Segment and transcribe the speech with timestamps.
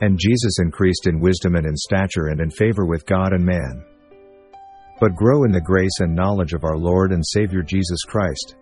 [0.00, 3.84] And Jesus increased in wisdom and in stature and in favor with God and man.
[5.00, 8.56] But grow in the grace and knowledge of our Lord and Savior Jesus Christ.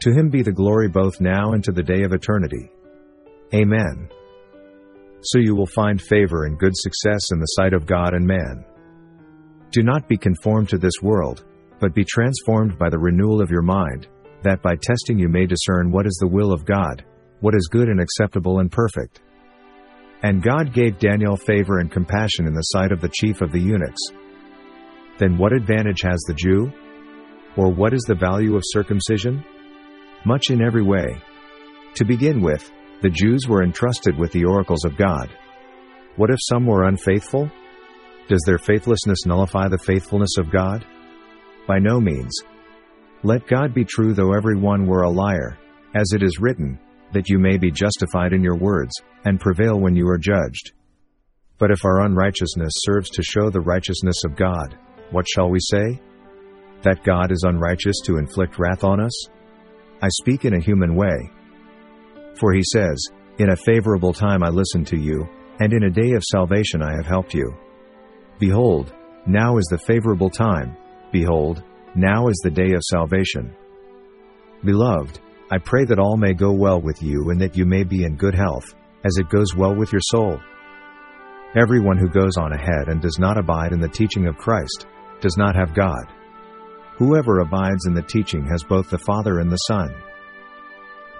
[0.00, 2.70] To him be the glory both now and to the day of eternity.
[3.54, 4.08] Amen.
[5.22, 8.64] So you will find favor and good success in the sight of God and man.
[9.70, 11.44] Do not be conformed to this world,
[11.80, 14.08] but be transformed by the renewal of your mind,
[14.42, 17.04] that by testing you may discern what is the will of God,
[17.40, 19.20] what is good and acceptable and perfect.
[20.22, 23.60] And God gave Daniel favor and compassion in the sight of the chief of the
[23.60, 24.00] eunuchs.
[25.18, 26.72] Then what advantage has the Jew?
[27.56, 29.44] Or what is the value of circumcision?
[30.24, 31.20] Much in every way.
[31.94, 32.70] To begin with,
[33.02, 35.30] the Jews were entrusted with the oracles of God.
[36.16, 37.50] What if some were unfaithful?
[38.28, 40.84] Does their faithlessness nullify the faithfulness of God?
[41.68, 42.36] By no means.
[43.22, 45.58] Let God be true though every one were a liar,
[45.94, 46.78] as it is written,
[47.12, 48.92] that you may be justified in your words,
[49.24, 50.72] and prevail when you are judged.
[51.58, 54.78] But if our unrighteousness serves to show the righteousness of God,
[55.10, 56.00] what shall we say?
[56.82, 59.28] That God is unrighteous to inflict wrath on us?
[60.02, 61.30] I speak in a human way.
[62.38, 63.02] For he says,
[63.38, 65.26] In a favorable time I listened to you,
[65.58, 67.54] and in a day of salvation I have helped you.
[68.38, 68.92] Behold,
[69.26, 70.76] now is the favorable time,
[71.10, 71.62] behold,
[71.94, 73.56] now is the day of salvation.
[74.64, 78.02] Beloved, I pray that all may go well with you and that you may be
[78.02, 80.40] in good health, as it goes well with your soul.
[81.54, 84.86] Everyone who goes on ahead and does not abide in the teaching of Christ
[85.20, 86.04] does not have God.
[86.96, 89.94] Whoever abides in the teaching has both the Father and the Son.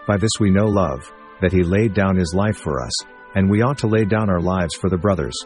[0.09, 2.93] By this we know love, that he laid down his life for us,
[3.37, 5.37] and we ought to lay down our lives for the brothers.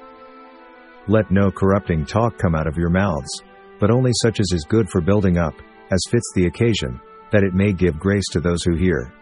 [1.07, 3.43] Let no corrupting talk come out of your mouths,
[3.79, 5.55] but only such as is good for building up,
[5.91, 7.01] as fits the occasion,
[7.33, 9.13] that it may give grace to those who hear.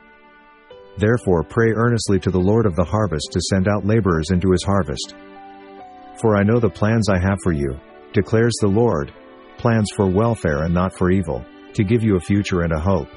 [0.97, 4.65] Therefore pray earnestly to the Lord of the harvest to send out laborers into his
[4.65, 5.15] harvest.
[6.21, 7.79] For I know the plans I have for you,
[8.13, 9.13] declares the Lord,
[9.59, 13.09] plans for welfare and not for evil, to give you a future and a hope.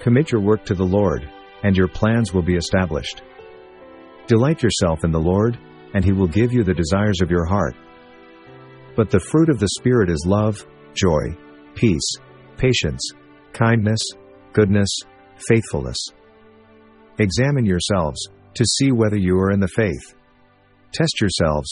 [0.00, 1.28] Commit your work to the Lord,
[1.62, 3.22] and your plans will be established.
[4.26, 5.58] Delight yourself in the Lord,
[5.94, 7.74] and he will give you the desires of your heart.
[8.96, 11.36] But the fruit of the Spirit is love, joy,
[11.74, 12.16] peace,
[12.56, 13.12] patience,
[13.56, 14.00] kindness,
[14.52, 14.88] goodness,
[15.48, 15.96] faithfulness.
[17.18, 20.14] Examine yourselves, to see whether you are in the faith.
[20.92, 21.68] Test yourselves.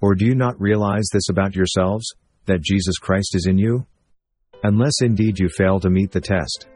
[0.00, 2.04] Or do you not realize this about yourselves,
[2.46, 3.84] that Jesus Christ is in you?
[4.62, 6.68] Unless indeed you fail to meet the test.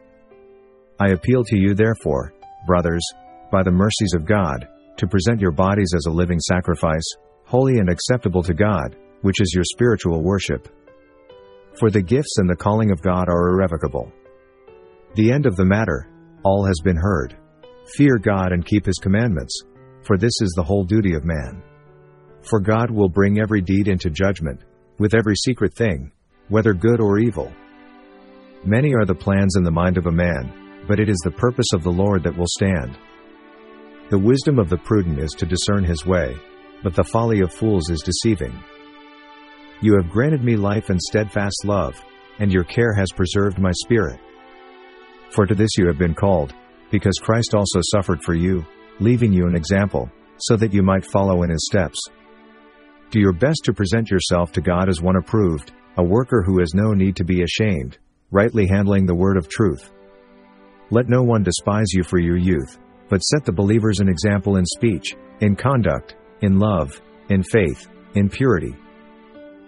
[0.98, 2.32] I appeal to you therefore,
[2.66, 3.04] brothers,
[3.52, 4.66] by the mercies of God,
[4.96, 7.04] to present your bodies as a living sacrifice,
[7.44, 10.68] holy and acceptable to God, which is your spiritual worship.
[11.78, 14.10] For the gifts and the calling of God are irrevocable.
[15.14, 16.08] The end of the matter,
[16.42, 17.36] all has been heard.
[17.96, 19.54] Fear God and keep his commandments,
[20.02, 21.62] for this is the whole duty of man.
[22.42, 24.60] For God will bring every deed into judgment,
[24.98, 26.12] with every secret thing,
[26.48, 27.52] whether good or evil.
[28.64, 31.72] Many are the plans in the mind of a man, but it is the purpose
[31.74, 32.96] of the Lord that will stand.
[34.10, 36.36] The wisdom of the prudent is to discern his way,
[36.82, 38.58] but the folly of fools is deceiving.
[39.82, 42.02] You have granted me life and steadfast love,
[42.38, 44.18] and your care has preserved my spirit.
[45.30, 46.54] For to this you have been called,
[46.90, 48.64] because Christ also suffered for you,
[49.00, 51.98] leaving you an example, so that you might follow in his steps.
[53.10, 56.74] Do your best to present yourself to God as one approved, a worker who has
[56.74, 57.98] no need to be ashamed,
[58.30, 59.92] rightly handling the word of truth.
[60.90, 62.78] Let no one despise you for your youth,
[63.08, 68.28] but set the believers an example in speech, in conduct, in love, in faith, in
[68.28, 68.74] purity.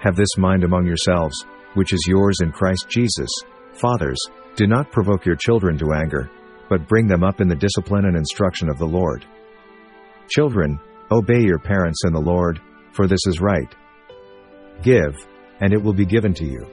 [0.00, 3.30] Have this mind among yourselves, which is yours in Christ Jesus.
[3.72, 4.18] Fathers,
[4.56, 6.30] do not provoke your children to anger,
[6.68, 9.24] but bring them up in the discipline and instruction of the Lord.
[10.28, 10.78] Children,
[11.10, 12.60] obey your parents in the Lord,
[12.92, 13.74] for this is right.
[14.82, 15.16] Give,
[15.60, 16.66] and it will be given to you.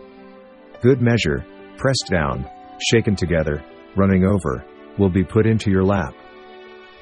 [0.81, 1.45] Good measure,
[1.77, 2.48] pressed down,
[2.92, 3.63] shaken together,
[3.95, 4.63] running over,
[4.98, 6.13] will be put into your lap.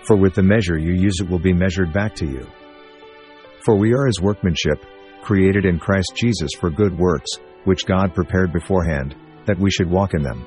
[0.04, 2.48] For with the measure you use it will be measured back to you.
[3.66, 4.84] For we are his workmanship,
[5.24, 7.30] created in Christ Jesus for good works,
[7.64, 9.16] which God prepared beforehand,
[9.46, 10.46] that we should walk in them.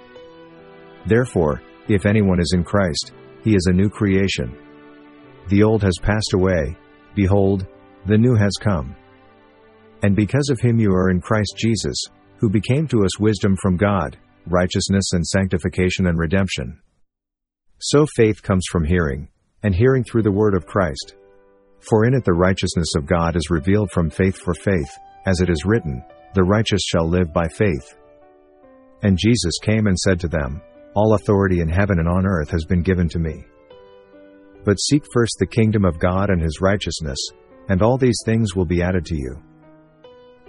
[1.07, 3.13] Therefore, if anyone is in Christ,
[3.43, 4.57] he is a new creation.
[5.49, 6.77] The old has passed away,
[7.15, 7.67] Behold,
[8.07, 8.95] the new has come.
[10.03, 11.97] And because of him you are in Christ Jesus,
[12.39, 16.81] who became to us wisdom from God, righteousness and sanctification and redemption.
[17.79, 19.29] So faith comes from hearing,
[19.63, 21.15] and hearing through the word of Christ.
[21.89, 24.91] For in it the righteousness of God is revealed from faith for faith,
[25.27, 26.03] as it is written,
[26.35, 27.97] The righteous shall live by faith.
[29.03, 30.61] And Jesus came and said to them,
[30.95, 33.45] All authority in heaven and on earth has been given to me.
[34.65, 37.19] But seek first the kingdom of God and his righteousness,
[37.69, 39.41] and all these things will be added to you.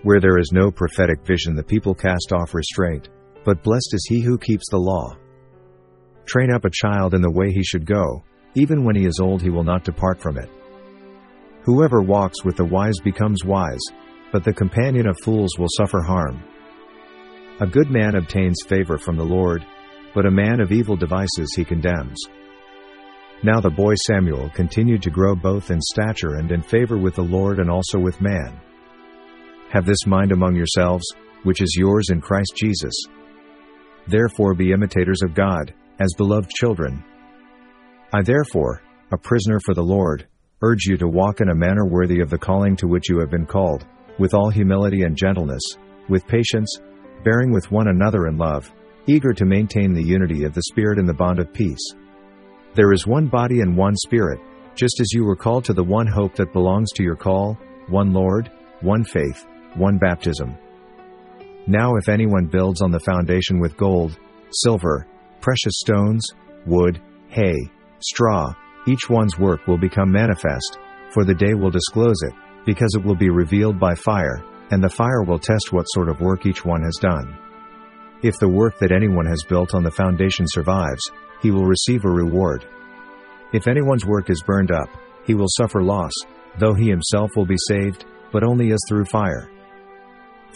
[0.02, 3.10] Where there is no prophetic vision, the people cast off restraint,
[3.46, 5.16] but blessed is he who keeps the law.
[6.26, 8.24] Train up a child in the way he should go,
[8.56, 10.50] even when he is old, he will not depart from it.
[11.68, 13.82] Whoever walks with the wise becomes wise,
[14.32, 16.42] but the companion of fools will suffer harm.
[17.60, 19.66] A good man obtains favor from the Lord,
[20.16, 22.18] but a man of evil devices he condemns.
[23.44, 27.22] Now the boy Samuel continued to grow both in stature and in favor with the
[27.22, 28.58] Lord and also with man.
[29.74, 31.06] Have this mind among yourselves,
[31.44, 32.96] which is yours in Christ Jesus.
[34.08, 37.04] Therefore be imitators of God, as beloved children.
[38.14, 38.82] I therefore,
[39.12, 40.28] a prisoner for the Lord,
[40.62, 43.30] urge you to walk in a manner worthy of the calling to which you have
[43.30, 43.86] been called,
[44.18, 45.62] with all humility and gentleness,
[46.10, 46.80] with patience,
[47.24, 48.74] bearing with one another in love,
[49.06, 51.94] eager to maintain the unity of the Spirit in the bond of peace.
[52.74, 54.40] There is one body and one Spirit,
[54.76, 57.58] just as you were called to the one hope that belongs to your call,
[57.88, 58.52] one Lord,
[58.82, 59.46] one faith,
[59.76, 60.56] one baptism.
[61.68, 64.18] Now, if anyone builds on the foundation with gold,
[64.52, 65.06] silver,
[65.42, 66.28] precious stones,
[66.66, 67.56] wood, hay,
[68.00, 68.54] straw,
[68.88, 70.80] each one's work will become manifest,
[71.12, 72.34] for the day will disclose it,
[72.66, 76.22] because it will be revealed by fire, and the fire will test what sort of
[76.22, 77.38] work each one has done.
[78.24, 81.12] If the work that anyone has built on the foundation survives,
[81.42, 82.66] he will receive a reward.
[83.54, 84.90] If anyone's work is burned up,
[85.26, 86.14] he will suffer loss,
[86.58, 89.50] though he himself will be saved, but only as through fire.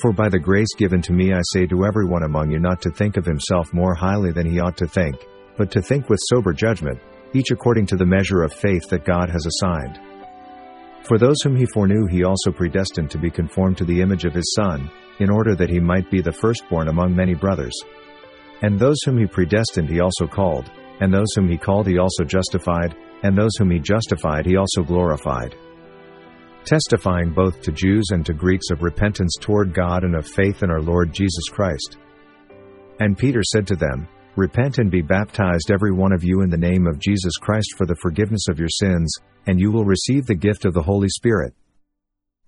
[0.01, 2.91] For by the grace given to me I say to everyone among you not to
[2.91, 5.15] think of himself more highly than he ought to think,
[5.57, 6.99] but to think with sober judgment,
[7.33, 9.99] each according to the measure of faith that God has assigned.
[11.03, 14.33] For those whom he foreknew he also predestined to be conformed to the image of
[14.33, 14.89] his Son,
[15.19, 17.73] in order that he might be the firstborn among many brothers.
[18.61, 20.69] And those whom he predestined he also called,
[20.99, 24.83] and those whom he called he also justified, and those whom he justified he also
[24.83, 25.55] glorified.
[26.65, 30.69] Testifying both to Jews and to Greeks of repentance toward God and of faith in
[30.69, 31.97] our Lord Jesus Christ.
[32.99, 34.07] And Peter said to them,
[34.37, 37.85] Repent and be baptized every one of you in the name of Jesus Christ for
[37.85, 39.13] the forgiveness of your sins,
[39.45, 41.53] and you will receive the gift of the Holy Spirit.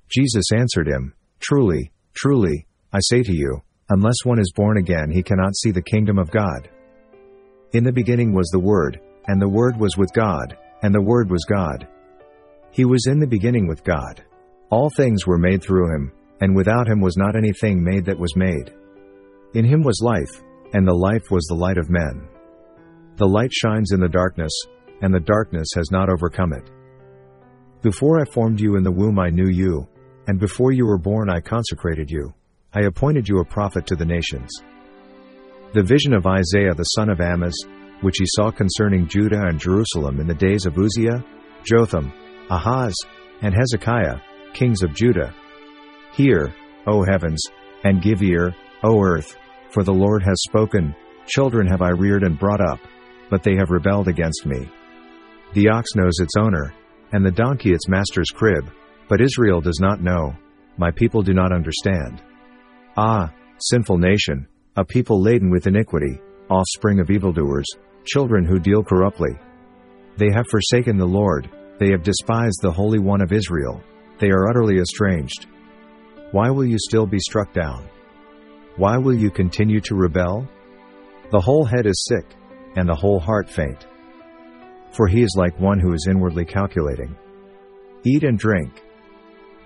[0.10, 5.22] Jesus answered him, Truly, truly, I say to you, unless one is born again he
[5.22, 6.70] cannot see the kingdom of God.
[7.74, 11.30] In the beginning was the Word, and the Word was with God, and the Word
[11.30, 11.88] was God.
[12.72, 14.24] He was in the beginning with God.
[14.70, 18.36] All things were made through him, and without him was not anything made that was
[18.38, 18.74] made.
[19.54, 20.42] In him was life,
[20.74, 22.28] and the life was the light of men.
[23.16, 24.52] The light shines in the darkness,
[25.02, 26.70] and the darkness has not overcome it.
[27.82, 29.88] Before I formed you in the womb I knew you,
[30.28, 32.34] and before you were born I consecrated you.
[32.74, 34.50] I appointed you a prophet to the nations.
[35.74, 37.54] The vision of Isaiah the son of Amoz,
[38.02, 41.24] which he saw concerning Judah and Jerusalem in the days of Uzziah,
[41.64, 42.12] Jotham,
[42.50, 42.94] Ahaz,
[43.42, 44.18] and Hezekiah,
[44.54, 45.34] kings of Judah.
[46.14, 46.54] Hear,
[46.88, 47.42] O heavens,
[47.84, 49.38] and give ear, O earth,
[49.74, 50.96] for the Lord has spoken,
[51.28, 52.80] Children have I reared and brought up,
[53.30, 54.70] but they have rebelled against me.
[55.54, 56.74] The ox knows its owner,
[57.14, 58.70] and the donkey its master's crib,
[59.08, 60.36] but Israel does not know,
[60.78, 62.22] my people do not understand.
[62.98, 67.68] Ah, sinful nation, a people laden with iniquity, offspring of evildoers,
[68.06, 69.32] children who deal corruptly.
[70.18, 71.50] They have forsaken the Lord,
[71.80, 73.82] they have despised the Holy One of Israel,
[74.20, 75.48] they are utterly estranged.
[76.32, 77.88] Why will you still be struck down?
[78.76, 80.48] Why will you continue to rebel?
[81.32, 82.26] The whole head is sick,
[82.76, 83.86] and the whole heart faint.
[84.92, 87.16] For he is like one who is inwardly calculating.
[88.04, 88.82] Eat and drink.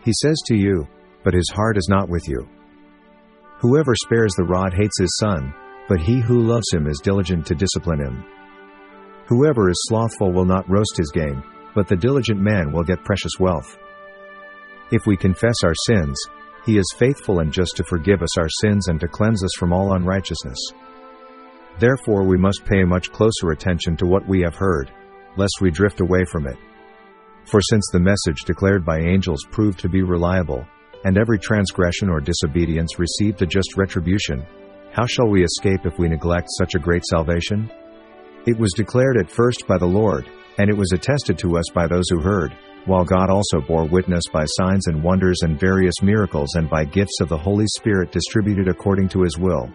[0.04, 0.88] He says to you,
[1.24, 2.48] but his heart is not with you.
[3.60, 5.54] Whoever spares the rod hates his son,
[5.88, 8.24] but he who loves him is diligent to discipline him.
[9.28, 13.34] Whoever is slothful will not roast his game, but the diligent man will get precious
[13.40, 13.78] wealth.
[14.92, 16.18] If we confess our sins,
[16.68, 19.72] he is faithful and just to forgive us our sins and to cleanse us from
[19.72, 20.60] all unrighteousness.
[21.80, 24.92] Therefore we must pay much closer attention to what we have heard,
[25.38, 26.58] lest we drift away from it.
[27.46, 30.68] For since the message declared by angels proved to be reliable,
[31.06, 34.46] and every transgression or disobedience received a just retribution,
[34.92, 37.72] how shall we escape if we neglect such a great salvation?
[38.46, 41.88] It was declared at first by the Lord, and it was attested to us by
[41.88, 46.56] those who heard, while God also bore witness by signs and wonders and various miracles
[46.56, 49.70] and by gifts of the Holy Spirit distributed according to his will.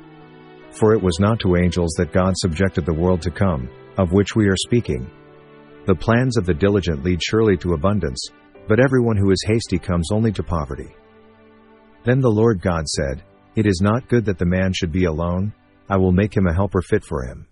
[0.71, 4.35] For it was not to angels that God subjected the world to come, of which
[4.35, 5.11] we are speaking.
[5.87, 8.25] The plans of the diligent lead surely to abundance,
[8.67, 10.95] but everyone who is hasty comes only to poverty.
[12.05, 13.23] Then the Lord God said,
[13.55, 15.53] It is not good that the man should be alone,
[15.89, 17.47] I will make him a helper fit for him.